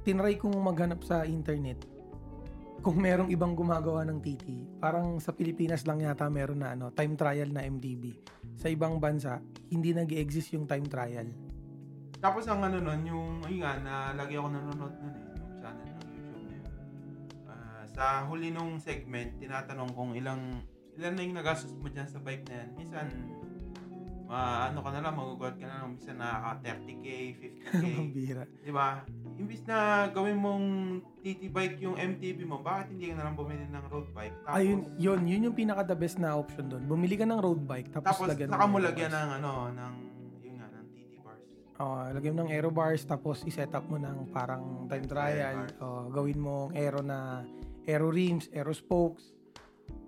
tinry 0.03 0.41
kong 0.41 0.57
maghanap 0.57 1.05
sa 1.05 1.29
internet 1.29 1.85
kung 2.81 2.97
merong 2.97 3.29
ibang 3.29 3.53
gumagawa 3.53 4.09
ng 4.09 4.25
TT. 4.25 4.81
Parang 4.81 5.21
sa 5.21 5.37
Pilipinas 5.37 5.85
lang 5.85 6.01
yata 6.01 6.33
meron 6.33 6.65
na 6.65 6.73
ano, 6.73 6.89
time 6.89 7.13
trial 7.13 7.53
na 7.53 7.61
MDB. 7.61 8.17
Sa 8.57 8.73
ibang 8.73 8.97
bansa, 8.97 9.37
hindi 9.69 9.93
nag 9.93 10.09
exist 10.17 10.57
yung 10.57 10.65
time 10.65 10.89
trial. 10.89 11.29
Tapos 12.21 12.49
ang 12.49 12.65
ano 12.65 12.81
nun, 12.81 13.01
yung, 13.05 13.29
ayun 13.45 13.61
nga, 13.61 13.73
na 13.81 13.93
lagi 14.17 14.37
ako 14.37 14.49
nanonood 14.49 14.95
nun 14.97 15.13
eh, 15.17 15.30
sa 18.01 18.25
huli 18.25 18.49
nung 18.49 18.81
segment, 18.81 19.37
tinatanong 19.37 19.93
kung 19.93 20.17
ilang, 20.17 20.65
ilan 20.97 21.13
na 21.13 21.21
yung 21.21 21.37
nagastos 21.37 21.77
mo 21.77 21.93
dyan 21.93 22.09
sa 22.09 22.17
bike 22.17 22.49
na 22.49 22.65
yan. 22.65 22.69
Minsan, 22.81 23.07
ma 24.25 24.73
ano 24.73 24.81
ka 24.81 24.89
na 24.89 25.05
lang, 25.05 25.13
magugulat 25.21 25.61
ka 25.61 25.69
na 25.69 25.85
lang, 25.85 26.01
minsan 26.01 26.17
nakaka 26.17 26.81
30k, 26.81 27.07
50k, 27.37 27.77
Ang 28.01 28.09
bira. 28.17 28.49
di 28.65 28.73
ba? 28.73 29.05
Imbis 29.37 29.69
na 29.69 30.09
gawin 30.17 30.41
mong 30.41 30.65
TT 31.21 31.53
bike 31.53 31.77
yung 31.85 32.01
MTB 32.01 32.49
mo, 32.49 32.65
bakit 32.65 32.89
hindi 32.89 33.13
ka 33.13 33.21
na 33.21 33.29
lang 33.29 33.37
bumili 33.37 33.69
ng 33.69 33.85
road 33.93 34.09
bike? 34.17 34.49
Tapos, 34.49 34.57
Ayun, 34.57 34.81
yun, 34.97 35.21
yun 35.29 35.47
yung 35.53 35.57
pinaka 35.61 35.85
the 35.85 35.97
best 36.01 36.17
na 36.17 36.33
option 36.33 36.73
doon. 36.73 36.89
Bumili 36.89 37.21
ka 37.21 37.29
ng 37.29 37.37
road 37.37 37.69
bike 37.69 37.93
tapos, 37.93 38.17
tapos 38.17 38.33
lagyan 38.33 38.49
mo 38.49 38.81
ng 38.81 38.97
ng 38.97 39.31
ano, 39.45 39.53
ng. 39.77 39.95
Oh, 41.81 41.97
lagyan 42.13 42.37
mo 42.37 42.45
ng 42.45 42.53
aero 42.53 42.69
bars 42.69 43.09
tapos 43.09 43.41
i-set 43.49 43.73
up 43.73 43.89
mo 43.89 43.97
ng 43.97 44.29
parang 44.37 44.85
time 44.85 45.09
trial. 45.09 45.65
bars. 45.65 45.81
Oh, 45.81 46.13
gawin 46.13 46.37
mo 46.37 46.69
aero 46.77 47.01
na 47.01 47.41
aero 47.85 48.09
rims, 48.09 48.49
aero 48.53 48.73
spokes, 48.73 49.33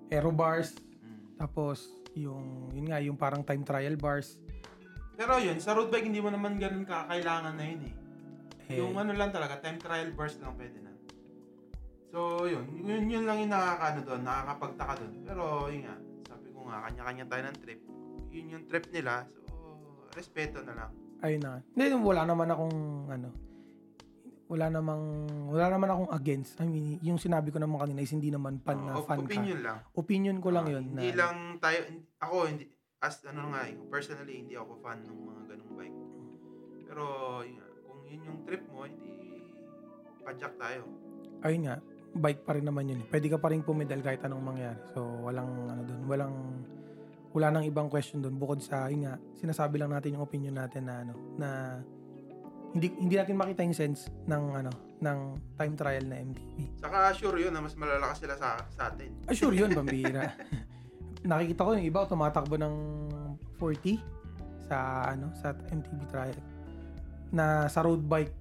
aero 0.09 0.31
bars, 0.31 0.77
Mm. 1.03 1.39
tapos 1.39 1.89
yung 2.13 2.69
yun 2.73 2.87
nga 2.89 3.01
yung 3.01 3.17
parang 3.17 3.41
time 3.41 3.65
trial 3.65 3.97
bars. 3.97 4.37
Pero 5.13 5.37
yun, 5.39 5.61
sa 5.61 5.73
road 5.73 5.89
bike, 5.89 6.09
hindi 6.09 6.21
mo 6.21 6.33
naman 6.33 6.57
ganun 6.57 6.85
kakailangan 6.85 7.55
na 7.55 7.65
yun 7.65 7.83
eh. 7.85 7.95
Eh, 8.73 8.79
Yung 8.81 8.97
ano 8.97 9.13
lang 9.13 9.29
talaga, 9.29 9.61
time 9.61 9.77
trial 9.77 10.09
burst 10.17 10.41
lang 10.41 10.57
pwede 10.57 10.81
na. 10.81 10.93
So, 12.09 12.45
yun. 12.45 12.65
Yun, 12.81 13.09
yun 13.09 13.25
lang 13.29 13.41
yung 13.41 13.53
nakakaano 13.53 14.01
doon, 14.05 14.21
nakakapagtaka 14.25 14.93
doon. 15.01 15.13
Pero, 15.25 15.45
yun 15.69 15.83
nga, 15.85 15.97
sabi 16.29 16.49
ko 16.53 16.59
nga, 16.65 16.79
kanya-kanya 16.89 17.25
tayo 17.29 17.43
ng 17.49 17.59
trip. 17.61 17.81
Yun 18.33 18.53
yung 18.53 18.65
trip 18.65 18.87
nila, 18.89 19.25
so, 19.29 19.53
respeto 20.17 20.61
na 20.65 20.75
lang. 20.77 20.91
ayun 21.23 21.41
na. 21.41 21.61
Hindi 21.77 21.95
wala 21.95 22.23
naman 22.27 22.49
akong 22.51 22.77
ano 23.09 23.29
wala 24.53 24.69
namang 24.69 25.03
wala 25.49 25.67
naman 25.71 25.89
akong 25.89 26.11
against. 26.13 26.61
I 26.61 26.67
mean, 26.67 27.01
yung 27.01 27.17
sinabi 27.17 27.49
ko 27.49 27.57
naman 27.57 27.81
kanina 27.81 27.99
is 27.99 28.13
hindi 28.13 28.29
naman 28.29 28.61
fan 28.61 28.77
na 28.79 28.95
Oo, 28.95 29.03
fan 29.03 29.21
ka. 29.21 29.33
opinion 29.33 29.59
lang. 29.59 29.79
Opinion 29.95 30.37
ko 30.39 30.49
lang 30.49 30.67
Ah, 30.67 30.73
yun. 30.75 30.85
Hindi 30.91 31.09
na, 31.09 31.17
lang 31.19 31.37
tayo, 31.57 31.79
ako, 32.19 32.37
hindi, 32.47 32.65
as 32.99 33.25
ano 33.25 33.51
nga, 33.51 33.61
personally, 33.89 34.35
hindi 34.39 34.55
ako 34.55 34.77
fan 34.79 35.01
ng 35.03 35.19
mga 35.19 35.43
ganung 35.49 35.73
bike. 35.73 35.99
Pero, 36.85 37.05
yun 37.43 37.57
kung 37.83 38.01
yun 38.05 38.21
yung 38.23 38.39
trip 38.43 38.63
mo, 38.69 38.85
hindi, 38.85 39.11
padyak 40.21 40.55
tayo. 40.55 40.83
ayun 41.41 41.63
nga, 41.67 41.77
bike 42.15 42.43
pa 42.45 42.53
rin 42.53 42.63
naman 42.63 42.87
yun. 42.87 43.01
eh. 43.01 43.07
Pwede 43.09 43.27
ka 43.27 43.37
pa 43.37 43.49
rin 43.49 43.61
pumedal 43.61 43.99
kahit 43.99 44.23
anong 44.23 44.45
mangyari. 44.45 44.79
So, 44.93 45.01
walang 45.23 45.49
ano 45.67 45.83
doon, 45.83 46.03
walang 46.07 46.35
wala 47.33 47.49
nang 47.49 47.65
ibang 47.65 47.89
question 47.89 48.21
doon 48.21 48.37
bukod 48.37 48.61
sa 48.61 48.87
yun 48.87 49.09
nga, 49.09 49.17
sinasabi 49.35 49.81
lang 49.81 49.89
natin 49.89 50.15
yung 50.15 50.23
opinion 50.23 50.53
natin 50.53 50.85
na 50.85 51.01
ano, 51.01 51.15
na 51.35 51.49
hindi 52.73 52.89
hindi 52.97 53.15
natin 53.21 53.37
makita 53.37 53.61
yung 53.65 53.77
sense 53.77 54.09
ng 54.25 54.43
ano, 54.57 54.73
ng 55.05 55.19
time 55.61 55.75
trial 55.77 56.05
na 56.09 56.17
MTB. 56.21 56.81
Saka 56.81 57.13
sure 57.13 57.37
yun 57.37 57.53
na 57.53 57.61
mas 57.61 57.77
malalakas 57.77 58.25
sila 58.25 58.35
sa, 58.37 58.65
sa 58.73 58.89
atin. 58.89 59.13
Ah, 59.29 59.37
sure 59.37 59.53
yun, 59.53 59.73
pambira. 59.77 60.33
Nakikita 61.29 61.69
ko 61.69 61.71
yung 61.77 61.87
iba 61.87 62.09
tumatakbo 62.09 62.57
ng 62.59 62.75
40 63.61 64.01
sa 64.67 65.07
ano 65.13 65.31
sa 65.37 65.53
MTB 65.53 66.01
trial 66.09 66.39
na 67.31 67.69
sa 67.69 67.85
road 67.85 68.03
bike. 68.03 68.33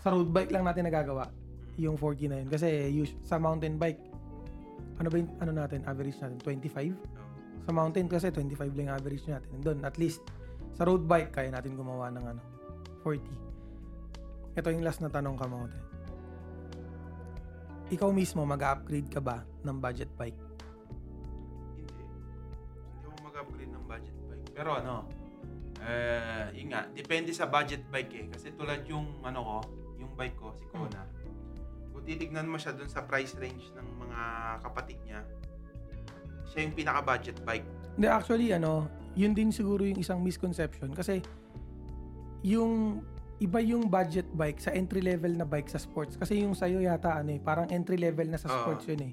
Sa 0.00 0.10
road 0.16 0.32
bike 0.32 0.50
lang 0.50 0.64
natin 0.64 0.88
nagagawa 0.88 1.28
yung 1.76 2.00
40 2.00 2.32
na 2.32 2.36
yun 2.40 2.48
kasi 2.48 2.68
sa 3.20 3.36
mountain 3.36 3.76
bike 3.76 4.00
ano 4.96 5.08
ba 5.12 5.16
yung 5.20 5.30
ano 5.44 5.52
natin 5.52 5.84
average 5.84 6.16
natin 6.24 6.40
25 6.40 7.68
sa 7.68 7.70
mountain 7.72 8.08
kasi 8.08 8.32
25 8.32 8.72
lang 8.80 8.88
average 8.88 9.28
natin 9.28 9.60
doon 9.60 9.78
at 9.84 10.00
least 10.00 10.24
sa 10.72 10.88
road 10.88 11.04
bike 11.04 11.36
kaya 11.36 11.52
natin 11.52 11.76
gumawa 11.76 12.08
ng 12.08 12.24
ano 12.24 12.42
40 13.04 13.45
ito 14.56 14.68
yung 14.72 14.84
last 14.84 15.04
na 15.04 15.12
tanong 15.12 15.36
ka 15.36 15.46
mo 15.46 15.68
ikaw 17.86 18.10
mismo 18.10 18.42
mag-upgrade 18.42 19.06
ka 19.12 19.22
ba 19.22 19.46
ng 19.62 19.76
budget 19.78 20.10
bike 20.18 20.40
Hindi. 21.76 22.02
Hindi 22.98 23.04
ako 23.06 23.18
mag-upgrade 23.30 23.72
ng 23.72 23.84
budget 23.86 24.16
bike. 24.26 24.46
Pero 24.56 24.70
ano, 24.74 25.06
eh, 25.86 26.50
yun 26.56 26.74
nga, 26.74 26.88
depende 26.90 27.30
sa 27.30 27.46
budget 27.46 27.86
bike 27.92 28.12
eh. 28.16 28.26
Kasi 28.32 28.50
tulad 28.58 28.82
yung 28.90 29.22
ano 29.22 29.40
ko, 29.44 29.58
yung 30.02 30.12
bike 30.18 30.36
ko, 30.36 30.50
si 30.58 30.66
Kona, 30.72 31.06
kung 31.94 32.02
titignan 32.02 32.50
mo 32.50 32.58
siya 32.58 32.74
dun 32.74 32.90
sa 32.90 33.06
price 33.06 33.38
range 33.38 33.70
ng 33.76 33.88
mga 34.02 34.20
kapatid 34.66 34.98
niya, 35.06 35.20
siya 36.50 36.66
yung 36.66 36.74
pinaka-budget 36.74 37.38
bike. 37.46 37.66
Hindi, 37.96 38.06
actually, 38.10 38.48
ano, 38.50 38.90
yun 39.14 39.32
din 39.32 39.54
siguro 39.54 39.86
yung 39.86 40.00
isang 40.00 40.20
misconception. 40.20 40.90
Kasi, 40.90 41.22
yung 42.42 43.02
iba 43.36 43.60
yung 43.60 43.92
budget 43.92 44.24
bike 44.32 44.60
sa 44.60 44.72
entry 44.72 45.04
level 45.04 45.36
na 45.36 45.44
bike 45.44 45.68
sa 45.68 45.76
sports. 45.76 46.16
Kasi 46.16 46.40
yung 46.40 46.56
sa'yo 46.56 46.80
yata, 46.80 47.20
ano 47.20 47.36
eh, 47.36 47.40
parang 47.40 47.68
entry 47.68 48.00
level 48.00 48.32
na 48.32 48.40
sa 48.40 48.48
sports 48.48 48.88
yun 48.88 49.02
eh. 49.04 49.12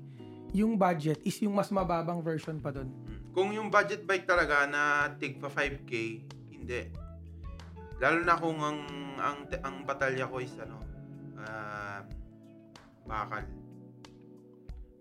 Yung 0.54 0.78
budget 0.78 1.20
is 1.26 1.36
yung 1.44 1.58
mas 1.58 1.74
mababang 1.74 2.22
version 2.24 2.62
pa 2.62 2.72
doon. 2.72 2.88
Mm. 2.88 3.20
Kung 3.34 3.50
yung 3.52 3.74
budget 3.74 4.06
bike 4.06 4.30
talaga 4.30 4.70
na 4.70 5.12
tig 5.18 5.42
pa 5.42 5.50
5k, 5.50 5.92
hindi. 6.54 6.82
Lalo 7.98 8.22
na 8.22 8.38
kung 8.38 8.62
ang 8.62 8.80
ang 9.18 9.50
ang 9.66 9.76
batalya 9.84 10.30
ko 10.30 10.38
is 10.38 10.54
ano, 10.62 10.78
ah, 11.42 12.06
bakal. 13.10 13.44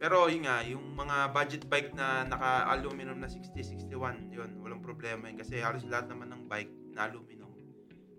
Pero 0.03 0.27
yun 0.27 0.43
nga, 0.43 0.67
yung 0.67 0.99
mga 0.99 1.31
budget 1.31 1.63
bike 1.71 1.95
na 1.95 2.27
naka-aluminum 2.27 3.23
na 3.23 3.31
60-61, 3.31 4.35
yun, 4.35 4.51
walang 4.59 4.83
problema 4.83 5.31
yun. 5.31 5.39
Kasi 5.39 5.63
halos 5.63 5.87
lahat 5.87 6.11
naman 6.11 6.35
ng 6.35 6.43
bike 6.51 6.75
na 6.91 7.07
aluminum. 7.07 7.52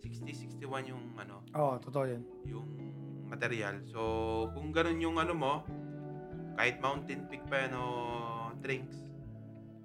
60-61 0.03 0.91
yung 0.91 1.03
ano, 1.15 1.39
Oo, 1.55 1.79
totoo 1.79 2.05
yun. 2.05 2.23
yung 2.43 2.67
material. 3.31 3.79
So, 3.87 3.99
kung 4.51 4.69
ganun 4.69 4.99
yung 4.99 5.17
ano 5.17 5.33
mo, 5.33 5.53
kahit 6.53 6.77
mountain 6.77 7.25
peak 7.31 7.41
pa 7.47 7.65
yan 7.65 7.73
o 7.73 7.83
drinks, 8.59 8.99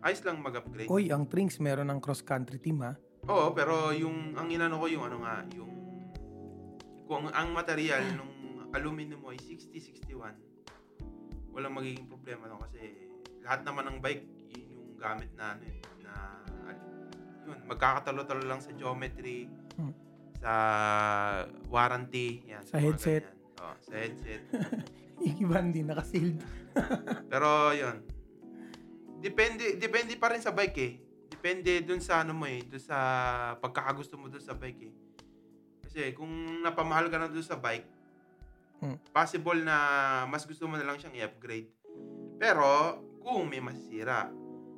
ayos 0.03 0.21
lang 0.23 0.43
mag-upgrade. 0.43 0.91
Uy, 0.91 1.09
ang 1.09 1.25
Trinks 1.25 1.59
meron 1.59 1.89
ng 1.89 1.99
cross-country 1.99 2.59
team 2.59 2.83
ha. 2.83 2.93
Oo, 3.27 3.51
pero 3.53 3.91
yung, 3.91 4.35
ang 4.35 4.51
inano 4.51 4.79
ko 4.79 4.87
yung 4.87 5.05
ano 5.07 5.23
nga, 5.23 5.43
yung, 5.55 5.73
kung 7.09 7.25
ang 7.31 7.49
material 7.51 8.05
nung 8.15 8.35
aluminum 8.75 9.23
mo 9.23 9.33
ay 9.33 9.41
60-61, 9.41 10.37
walang 11.51 11.73
magiging 11.73 12.05
problema 12.07 12.47
no 12.47 12.61
kasi 12.61 12.95
lahat 13.43 13.65
naman 13.65 13.89
ng 13.89 13.99
bike, 13.99 14.25
yun 14.53 14.67
yung 14.77 14.87
gamit 15.01 15.33
na 15.35 15.57
ano 15.57 15.65
eh, 15.65 15.81
na, 16.05 16.13
yun, 17.49 17.59
magkakatalo-talo 17.65 18.45
lang 18.45 18.61
sa 18.61 18.71
geometry, 18.77 19.49
Hmm. 19.79 19.95
Sa 20.39 20.53
warranty, 21.67 22.47
yan. 22.47 22.63
Sa 22.63 22.77
mga 22.77 22.83
headset. 22.85 23.25
ganyan. 23.25 23.59
Oo, 23.59 23.75
sa 23.81 23.95
headset. 23.95 24.43
Iba 25.43 25.57
hindi 25.59 25.83
nakasealed. 25.83 26.39
Pero 27.33 27.75
yun. 27.75 27.97
Depende 29.19 29.75
depende 29.77 30.15
pa 30.15 30.31
rin 30.31 30.39
sa 30.39 30.55
bike 30.55 30.79
eh. 30.79 30.93
Depende 31.29 31.83
dun 31.83 31.99
sa 31.99 32.23
ano 32.23 32.33
mo 32.33 32.47
eh, 32.47 32.63
dun 32.63 32.79
sa 32.79 32.99
pagkakagusto 33.59 34.15
mo 34.15 34.31
dun 34.31 34.39
sa 34.39 34.55
bike 34.55 34.83
eh. 34.83 34.95
Kasi 35.83 36.15
kung 36.15 36.31
napamahal 36.63 37.11
ka 37.11 37.19
na 37.19 37.27
dun 37.27 37.43
sa 37.43 37.59
bike, 37.59 37.99
Hmm. 38.79 38.95
possible 39.11 39.59
na 39.59 39.75
mas 40.31 40.47
gusto 40.47 40.71
mo 40.71 40.79
na 40.79 40.87
lang 40.87 40.95
siyang 40.95 41.19
i-upgrade. 41.19 41.67
Pero 42.39 42.95
kung 43.19 43.51
may 43.51 43.59
masisira. 43.59 44.31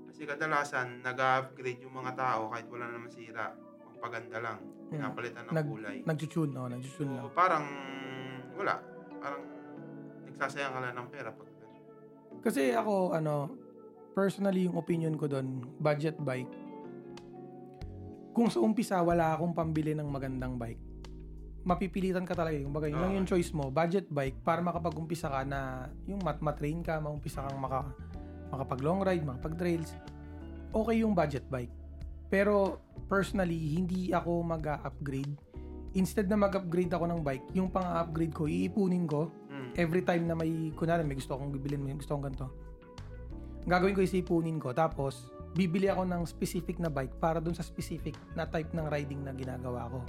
Kasi 0.09 0.25
kadalasan 0.25 1.05
nag-upgrade 1.05 1.85
yung 1.85 1.93
mga 1.95 2.17
tao 2.17 2.49
kahit 2.49 2.65
wala 2.67 2.89
na 2.89 2.97
masira. 2.97 3.53
Pagpaganda 4.01 4.39
lang. 4.41 4.59
Pinapalitan 4.89 5.45
ng 5.45 5.53
Nag- 5.53 5.69
kulay. 5.69 5.97
Nag-tune, 6.09 6.53
oh, 6.57 6.69
nag-tune 6.73 7.13
lang. 7.13 7.25
So, 7.29 7.37
parang 7.37 7.65
wala. 8.57 8.75
Parang 9.21 9.43
nagsasayang 10.25 10.73
ka 10.73 10.81
lang 10.81 10.97
ng 10.97 11.09
pera 11.13 11.29
pag 11.29 11.49
ganun. 11.53 11.77
Kasi 12.41 12.73
ako, 12.73 13.13
ano, 13.13 13.53
personally 14.17 14.65
yung 14.65 14.81
opinion 14.81 15.13
ko 15.21 15.29
doon, 15.29 15.61
budget 15.77 16.17
bike. 16.17 16.49
Kung 18.33 18.49
sa 18.49 18.65
umpisa 18.65 19.05
wala 19.05 19.37
akong 19.37 19.53
pambili 19.53 19.93
ng 19.93 20.09
magandang 20.09 20.57
bike, 20.57 20.81
mapipilitan 21.69 22.25
ka 22.25 22.33
talaga. 22.33 22.57
Yung 22.57 22.73
bagay, 22.73 22.89
yun 22.89 23.05
lang 23.05 23.15
yung 23.21 23.29
choice 23.29 23.53
mo, 23.53 23.69
budget 23.69 24.09
bike, 24.09 24.41
para 24.41 24.65
makapag-umpisa 24.65 25.29
ka 25.29 25.45
na 25.45 25.93
yung 26.09 26.25
mat 26.25 26.41
matrain 26.41 26.81
ka, 26.81 26.97
maumpisa 27.05 27.45
kang 27.45 27.61
maka, 27.61 27.85
makapag 28.49 28.81
long 28.81 29.05
ride, 29.05 29.29
makapag 29.29 29.61
trails. 29.61 29.93
Okay 30.73 31.05
yung 31.05 31.13
budget 31.13 31.45
bike. 31.53 31.80
Pero 32.31 32.79
personally, 33.11 33.75
hindi 33.75 34.15
ako 34.15 34.47
mag-upgrade. 34.47 35.35
Instead 35.99 36.31
na 36.31 36.39
mag-upgrade 36.39 36.95
ako 36.95 37.11
ng 37.11 37.21
bike, 37.27 37.47
yung 37.59 37.67
pang-upgrade 37.69 38.31
ko, 38.31 38.47
iipunin 38.47 39.11
ko 39.11 39.35
Mm. 39.51 39.75
every 39.75 40.03
time 40.07 40.25
na 40.31 40.39
may, 40.39 40.71
kunwari 40.79 41.03
may 41.03 41.19
gusto 41.19 41.35
akong 41.35 41.51
bibilin, 41.51 41.83
may 41.83 41.99
gusto 41.99 42.15
akong 42.15 42.31
ganito. 42.31 42.47
Ang 43.67 43.71
gagawin 43.75 43.95
ko 43.99 44.03
is 44.07 44.15
ipunin 44.15 44.57
ko. 44.63 44.71
Tapos, 44.71 45.29
bibili 45.53 45.91
ako 45.91 46.07
ng 46.07 46.23
specific 46.25 46.79
na 46.79 46.89
bike 46.89 47.19
para 47.19 47.43
dun 47.43 47.53
sa 47.53 47.67
specific 47.67 48.15
na 48.39 48.47
type 48.47 48.71
ng 48.73 48.87
riding 48.87 49.27
na 49.27 49.35
ginagawa 49.35 49.91
ko. 49.91 50.01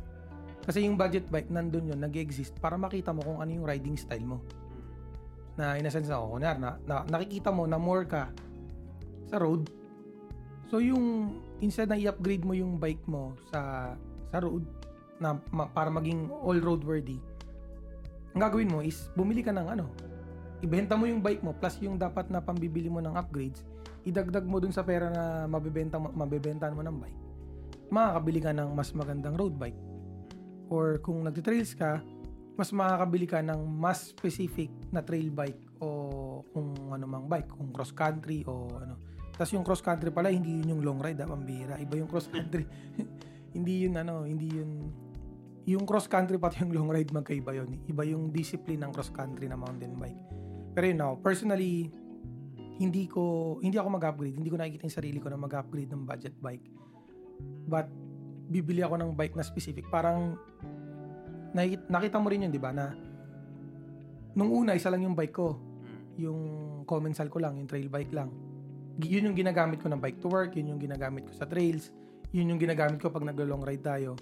Kasi 0.62 0.86
yung 0.86 0.94
budget 0.94 1.26
bike, 1.34 1.50
nandun 1.50 1.90
yun, 1.90 2.00
nag-exist 2.00 2.54
para 2.62 2.78
makita 2.78 3.10
mo 3.10 3.26
kung 3.26 3.42
ano 3.42 3.50
yung 3.50 3.66
riding 3.66 3.98
style 3.98 4.24
mo. 4.24 4.38
Mm. 4.46 4.86
Na 5.58 5.66
in 5.76 5.90
a 5.90 5.92
sense 5.92 6.08
ako, 6.14 6.38
kunwari, 6.38 6.62
na, 6.62 6.78
na, 6.86 7.02
nakikita 7.10 7.50
mo 7.50 7.66
na 7.66 7.82
more 7.82 8.06
ka 8.06 8.30
sa 9.28 9.42
road. 9.42 9.68
So 10.70 10.78
yung, 10.80 11.36
instead 11.62 11.88
na 11.88 11.98
i-upgrade 11.98 12.44
mo 12.44 12.58
yung 12.58 12.82
bike 12.82 13.06
mo 13.06 13.38
sa 13.54 13.94
sa 14.34 14.38
road, 14.42 14.66
na 15.22 15.38
ma- 15.54 15.70
para 15.70 15.94
maging 15.94 16.28
all 16.42 16.58
road 16.58 16.82
worthy, 16.82 17.22
ang 18.34 18.42
gagawin 18.42 18.70
mo 18.72 18.80
is 18.82 19.08
bumili 19.14 19.46
ka 19.46 19.54
ng 19.54 19.68
ano, 19.70 19.86
ibenta 20.66 20.98
mo 20.98 21.06
yung 21.06 21.22
bike 21.22 21.46
mo 21.46 21.54
plus 21.54 21.78
yung 21.82 22.02
dapat 22.02 22.30
na 22.34 22.42
pambibili 22.42 22.90
mo 22.90 23.00
ng 23.00 23.14
upgrades, 23.14 23.62
idagdag 24.08 24.46
mo 24.46 24.58
dun 24.58 24.74
sa 24.74 24.82
pera 24.82 25.14
na 25.14 25.46
mabebenta 25.46 26.02
mo, 26.02 26.10
mabebentahan 26.10 26.74
mo 26.74 26.82
ng 26.82 26.98
bike. 26.98 27.20
Makakabili 27.92 28.40
ka 28.40 28.52
ng 28.56 28.70
mas 28.72 28.90
magandang 28.96 29.36
road 29.36 29.54
bike. 29.60 29.78
Or 30.72 31.04
kung 31.04 31.28
nagtitrails 31.28 31.76
ka, 31.76 32.00
mas 32.56 32.72
makakabili 32.72 33.28
ka 33.28 33.44
ng 33.44 33.60
mas 33.68 34.16
specific 34.16 34.72
na 34.96 35.04
trail 35.04 35.28
bike 35.28 35.82
o 35.84 36.40
kung 36.56 36.72
ano 36.94 37.06
mang 37.10 37.28
bike, 37.28 37.52
kung 37.52 37.70
cross 37.76 37.92
country 37.92 38.48
o 38.48 38.72
ano. 38.80 38.96
Tapos 39.42 39.58
yung 39.58 39.66
cross 39.66 39.82
country 39.82 40.14
pala, 40.14 40.30
hindi 40.30 40.62
yun 40.62 40.78
yung 40.78 40.82
long 40.86 41.02
ride, 41.02 41.18
ah, 41.18 41.26
pambira. 41.26 41.82
Iba 41.82 41.98
yung 41.98 42.06
cross 42.06 42.30
country. 42.30 42.62
hindi 43.58 43.90
yun 43.90 43.98
ano, 43.98 44.22
hindi 44.22 44.54
yun 44.54 44.94
yung 45.66 45.82
cross 45.90 46.06
country 46.06 46.38
pati 46.38 46.62
yung 46.62 46.78
long 46.78 46.90
ride 46.94 47.10
magkaiba 47.10 47.58
yun. 47.58 47.82
Iba 47.90 48.06
yung 48.06 48.30
discipline 48.30 48.86
ng 48.86 48.94
cross 48.94 49.10
country 49.10 49.50
na 49.50 49.58
mountain 49.58 49.98
bike. 49.98 50.22
Pero 50.78 50.86
yun 50.86 51.02
know, 51.02 51.18
personally, 51.26 51.90
hindi 52.78 53.10
ko 53.10 53.58
hindi 53.66 53.82
ako 53.82 53.98
mag-upgrade. 53.98 54.38
Hindi 54.38 54.54
ko 54.54 54.62
nakikita 54.62 54.86
yung 54.86 54.94
sarili 55.02 55.18
ko 55.18 55.34
na 55.34 55.42
mag-upgrade 55.42 55.90
ng 55.90 56.06
budget 56.06 56.38
bike. 56.38 56.70
But 57.66 57.90
bibili 58.46 58.86
ako 58.86 59.02
ng 59.02 59.18
bike 59.18 59.34
na 59.34 59.42
specific. 59.42 59.90
Parang 59.90 60.38
nakita, 61.58 61.90
nakita 61.90 62.22
mo 62.22 62.30
rin 62.30 62.46
yun, 62.46 62.54
'di 62.54 62.62
ba, 62.62 62.70
na 62.70 62.94
nung 64.38 64.54
una 64.54 64.78
isa 64.78 64.94
lang 64.94 65.02
yung 65.02 65.18
bike 65.18 65.34
ko. 65.34 65.58
Mm. 65.58 66.02
Yung 66.30 66.40
Comensal 66.86 67.26
ko 67.26 67.42
lang, 67.42 67.58
yung 67.58 67.66
trail 67.66 67.90
bike 67.90 68.14
lang. 68.14 68.30
Yun 69.00 69.32
yung 69.32 69.38
ginagamit 69.38 69.80
ko 69.80 69.88
ng 69.88 70.02
bike 70.02 70.20
to 70.20 70.28
work, 70.28 70.52
yun 70.60 70.76
yung 70.76 70.82
ginagamit 70.82 71.24
ko 71.24 71.32
sa 71.32 71.48
trails, 71.48 71.94
yun 72.36 72.52
yung 72.52 72.60
ginagamit 72.60 73.00
ko 73.00 73.08
pag 73.08 73.24
naglo-long 73.24 73.64
ride 73.64 73.84
tayo. 73.84 74.20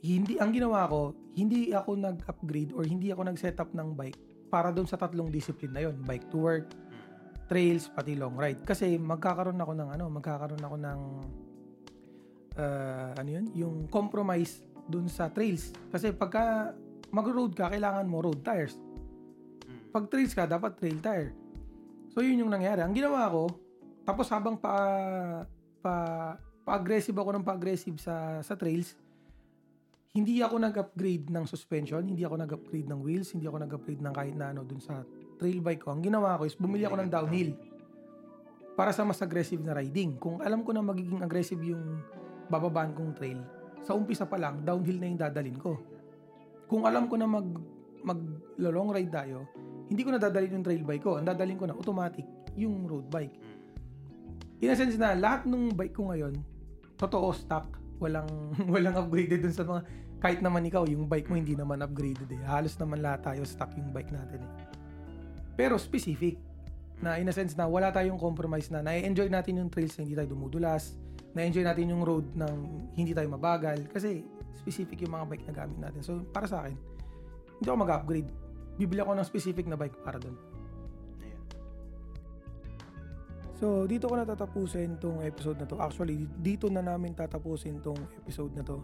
Hindi 0.00 0.40
ang 0.40 0.50
ginawa 0.50 0.88
ko, 0.88 1.14
hindi 1.36 1.70
ako 1.70 1.90
nag-upgrade 1.94 2.72
or 2.72 2.82
hindi 2.88 3.12
ako 3.12 3.30
nag-set 3.30 3.60
up 3.60 3.70
ng 3.70 3.94
bike 3.94 4.18
para 4.50 4.74
doon 4.74 4.88
sa 4.88 4.98
tatlong 4.98 5.30
discipline 5.30 5.70
na 5.70 5.82
yun, 5.86 5.94
bike 6.02 6.26
to 6.32 6.38
work, 6.40 6.66
trails 7.46 7.86
pati 7.90 8.14
long 8.14 8.34
ride. 8.34 8.62
Kasi 8.62 8.98
magkakaroon 8.98 9.58
ako 9.58 9.72
ng 9.74 9.88
ano 9.94 10.04
magkakaroon 10.10 10.62
ako 10.62 10.76
ng 10.78 11.00
uh, 12.58 13.10
ano 13.18 13.28
yun? 13.28 13.46
Yung 13.58 13.76
compromise 13.90 14.62
dun 14.86 15.10
sa 15.10 15.30
trails. 15.30 15.74
Kasi 15.90 16.14
pagka 16.14 16.74
mag-road 17.10 17.54
ka 17.54 17.70
kailangan 17.70 18.06
mo 18.06 18.22
road 18.22 18.42
tires. 18.42 18.78
Pag 19.90 20.06
trails 20.06 20.34
ka 20.34 20.46
dapat 20.46 20.78
trail 20.78 20.98
tire 21.02 21.30
so 22.10 22.20
yun 22.20 22.42
yung 22.42 22.52
nangyari 22.52 22.82
ang 22.82 22.92
ginawa 22.92 23.30
ko 23.30 23.48
tapos 24.04 24.26
habang 24.28 24.58
pa 24.58 24.74
pa 25.80 25.94
pa-aggressive 26.66 27.16
ako 27.16 27.30
ng 27.40 27.44
pa-aggressive 27.46 27.96
sa 27.96 28.44
sa 28.44 28.54
trails 28.58 28.98
hindi 30.10 30.42
ako 30.42 30.58
nag-upgrade 30.58 31.30
ng 31.30 31.46
suspension, 31.46 32.02
hindi 32.02 32.26
ako 32.26 32.42
nag-upgrade 32.42 32.90
ng 32.90 32.98
wheels, 32.98 33.30
hindi 33.30 33.46
ako 33.46 33.62
nag-upgrade 33.62 34.02
ng 34.02 34.10
kahit 34.10 34.34
na 34.34 34.50
ano 34.50 34.66
dun 34.66 34.82
sa 34.82 35.06
trail 35.38 35.62
bike 35.62 35.86
ko. 35.86 35.94
Ang 35.94 36.02
ginawa 36.02 36.34
ko 36.34 36.50
is 36.50 36.58
bumili 36.58 36.82
ako 36.82 36.98
ng 36.98 37.10
downhill 37.14 37.54
para 38.74 38.90
sa 38.90 39.06
mas 39.06 39.22
aggressive 39.22 39.62
na 39.62 39.70
riding. 39.70 40.18
Kung 40.18 40.42
alam 40.42 40.66
ko 40.66 40.74
na 40.74 40.82
magiging 40.82 41.22
aggressive 41.22 41.62
yung 41.62 42.02
bababaan 42.50 42.90
kong 42.90 43.14
trail, 43.14 43.38
sa 43.86 43.94
umpisa 43.94 44.26
pa 44.26 44.34
lang, 44.34 44.66
downhill 44.66 44.98
na 44.98 45.06
yung 45.06 45.20
dadalin 45.20 45.58
ko. 45.62 45.78
Kung 46.66 46.90
alam 46.90 47.06
ko 47.06 47.14
na 47.14 47.30
mag 47.30 47.46
mag 48.02 48.18
long 48.58 48.90
ride 48.90 49.14
tayo, 49.14 49.46
hindi 49.90 50.06
ko 50.06 50.14
na 50.14 50.22
dadalhin 50.22 50.62
yung 50.62 50.64
trail 50.64 50.86
bike 50.86 51.02
ko. 51.02 51.18
Ang 51.18 51.26
dadalhin 51.26 51.58
ko 51.58 51.66
na 51.66 51.74
automatic 51.74 52.22
yung 52.54 52.86
road 52.86 53.10
bike. 53.10 53.34
In 54.62 54.70
a 54.70 54.76
sense 54.78 54.94
na 54.94 55.18
lahat 55.18 55.50
ng 55.50 55.74
bike 55.74 55.98
ko 55.98 56.14
ngayon, 56.14 56.38
totoo 56.94 57.34
stock. 57.34 57.66
Walang 57.98 58.30
walang 58.72 58.94
upgraded 58.94 59.42
dun 59.42 59.52
sa 59.52 59.66
mga 59.66 59.82
kahit 60.20 60.40
naman 60.44 60.62
ikaw 60.68 60.84
yung 60.86 61.08
bike 61.10 61.26
mo 61.26 61.34
hindi 61.34 61.58
naman 61.58 61.82
upgraded 61.82 62.30
eh. 62.30 62.40
Halos 62.46 62.78
naman 62.78 63.02
lahat 63.02 63.34
tayo 63.34 63.42
stock 63.42 63.74
yung 63.74 63.90
bike 63.90 64.14
natin 64.14 64.46
eh. 64.46 64.52
Pero 65.58 65.74
specific 65.80 66.38
na 67.00 67.16
in 67.16 67.26
a 67.26 67.34
sense 67.34 67.56
na 67.56 67.64
wala 67.64 67.88
tayong 67.88 68.20
compromise 68.20 68.68
na 68.68 68.84
na-enjoy 68.84 69.32
natin 69.32 69.58
yung 69.58 69.72
trails 69.72 69.96
na 69.96 70.04
hindi 70.04 70.12
tayo 70.12 70.36
dumudulas, 70.36 71.00
na-enjoy 71.32 71.64
natin 71.64 71.88
yung 71.88 72.04
road 72.04 72.28
ng 72.36 72.54
hindi 72.92 73.16
tayo 73.16 73.26
mabagal 73.32 73.88
kasi 73.88 74.20
specific 74.60 75.00
yung 75.00 75.16
mga 75.16 75.24
bike 75.34 75.44
na 75.48 75.54
gamit 75.56 75.78
natin. 75.80 76.00
So 76.04 76.20
para 76.28 76.44
sa 76.44 76.62
akin, 76.62 76.76
hindi 77.58 77.66
ako 77.66 77.78
mag-upgrade. 77.80 78.28
Bibili 78.80 79.04
ako 79.04 79.12
ng 79.12 79.28
specific 79.28 79.68
na 79.68 79.76
bike 79.76 80.00
para 80.00 80.16
doon. 80.16 80.40
Ayan. 81.20 81.40
So, 83.60 83.84
dito 83.84 84.08
ko 84.08 84.16
na 84.16 84.24
tatapusin 84.24 84.96
tong 84.96 85.20
episode 85.20 85.60
na 85.60 85.68
to. 85.68 85.76
Actually, 85.76 86.24
dito 86.40 86.72
na 86.72 86.80
namin 86.80 87.12
tatapusin 87.12 87.84
tong 87.84 88.00
episode 88.24 88.56
na 88.56 88.64
to. 88.64 88.80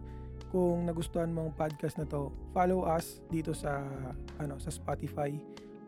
Kung 0.52 0.84
nagustuhan 0.84 1.32
mo 1.32 1.48
ang 1.48 1.56
podcast 1.56 1.96
na 1.96 2.04
to, 2.04 2.28
follow 2.52 2.84
us 2.84 3.24
dito 3.32 3.56
sa 3.56 3.80
ano 4.36 4.60
sa 4.60 4.68
Spotify 4.68 5.32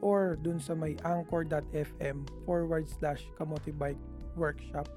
or 0.00 0.40
dun 0.40 0.56
sa 0.56 0.72
may 0.72 0.96
anchor.fm 1.04 2.24
forward 2.48 2.88
slash 2.88 3.28
kamote 3.36 3.76
bike 3.76 4.00
workshop 4.38 4.88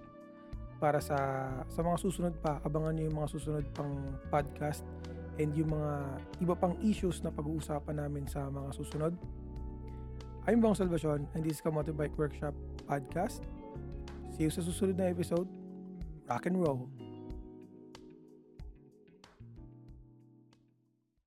para 0.81 0.97
sa 0.97 1.45
sa 1.69 1.81
mga 1.85 1.97
susunod 2.01 2.33
pa 2.41 2.57
abangan 2.65 2.97
nyo 2.97 3.05
yung 3.05 3.17
mga 3.21 3.29
susunod 3.29 3.65
pang 3.73 3.93
podcast 4.33 4.81
and 5.41 5.57
yung 5.57 5.73
mga 5.73 6.21
iba 6.45 6.53
pang 6.53 6.77
issues 6.85 7.25
na 7.25 7.33
pag-uusapan 7.33 7.97
namin 7.97 8.29
sa 8.29 8.45
mga 8.47 8.69
susunod 8.77 9.13
I'm 10.45 10.61
Bong 10.61 10.77
Salvacion 10.77 11.25
and 11.33 11.41
this 11.41 11.57
is 11.57 11.61
Kamote 11.65 11.93
Bike 11.93 12.13
Workshop 12.15 12.53
Podcast 12.85 13.41
See 14.41 14.47
you 14.47 14.53
sa 14.53 14.63
susunod 14.63 14.95
na 14.95 15.11
episode. 15.11 15.47
Rock 16.25 16.47
and 16.47 16.57
roll. 16.57 16.87